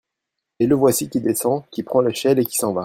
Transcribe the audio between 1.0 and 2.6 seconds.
qui descend, qui prend l'échelle, et qui